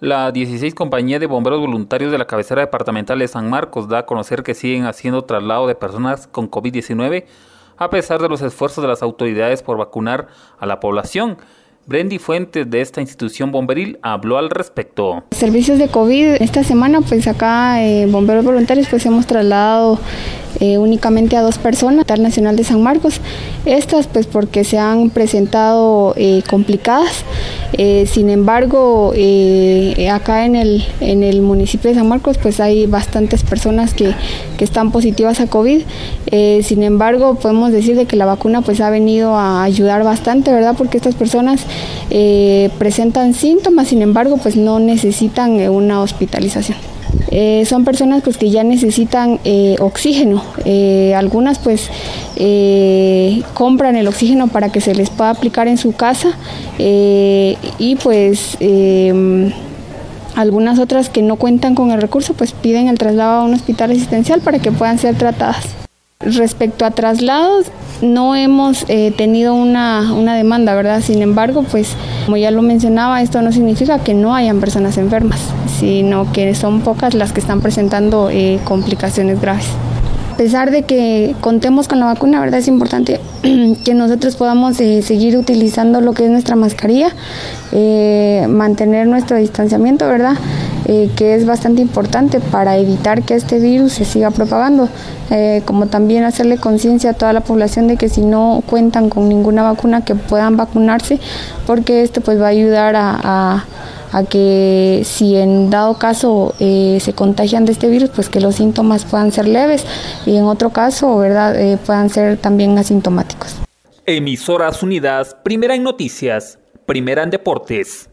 [0.00, 4.06] La 16 Compañía de Bomberos Voluntarios de la cabecera departamental de San Marcos da a
[4.06, 7.24] conocer que siguen haciendo traslado de personas con COVID-19
[7.76, 10.28] a pesar de los esfuerzos de las autoridades por vacunar
[10.60, 11.38] a la población.
[11.86, 15.24] Brendy Fuentes de esta institución bomberil habló al respecto.
[15.30, 19.98] Servicios de COVID, esta semana pues acá eh, bomberos voluntarios pues hemos trasladado
[20.60, 23.20] eh, únicamente a dos personas, tal Nacional de San Marcos,
[23.64, 27.24] estas pues porque se han presentado eh, complicadas,
[28.06, 29.12] sin embargo
[30.10, 34.14] acá en el, en el municipio de San Marcos pues hay bastantes personas que,
[34.56, 35.82] que están positivas a COVID,
[36.62, 40.74] sin embargo podemos decir de que la vacuna pues ha venido a ayudar bastante, ¿verdad?
[40.76, 41.64] Porque estas personas
[42.10, 46.78] eh, presentan síntomas, sin embargo, pues no necesitan eh, una hospitalización.
[47.30, 49.40] Eh, son personas pues que ya necesitan
[49.80, 50.42] oxígeno.
[51.16, 51.90] algunas pues
[53.54, 56.36] compran el oxígeno para que se les pueda aplicar en su casa
[56.78, 58.56] y pues
[60.36, 63.90] algunas otras que no cuentan con el recurso pues piden el traslado a un hospital
[63.90, 65.77] asistencial para que puedan ser tratadas.
[66.20, 67.66] Respecto a traslados,
[68.02, 71.00] no hemos eh, tenido una, una, demanda, ¿verdad?
[71.00, 75.38] Sin embargo, pues como ya lo mencionaba, esto no significa que no hayan personas enfermas,
[75.78, 79.66] sino que son pocas las que están presentando eh, complicaciones graves.
[80.32, 82.58] A pesar de que contemos con la vacuna, ¿verdad?
[82.58, 83.20] Es importante
[83.84, 87.14] que nosotros podamos eh, seguir utilizando lo que es nuestra mascarilla,
[88.48, 90.34] mantener nuestro distanciamiento, ¿verdad?
[90.86, 94.88] Eh, que es bastante importante para evitar que este virus se siga propagando,
[95.30, 99.28] eh, como también hacerle conciencia a toda la población de que si no cuentan con
[99.28, 101.18] ninguna vacuna que puedan vacunarse,
[101.66, 103.64] porque esto pues va a ayudar a,
[104.30, 109.04] que si en dado caso eh, se contagian de este virus, pues que los síntomas
[109.04, 109.84] puedan ser leves
[110.24, 113.56] y en otro caso, ¿verdad?, puedan ser también asintomáticos.
[114.06, 118.08] Emisoras Unidas, primera en noticias, primera en deportes.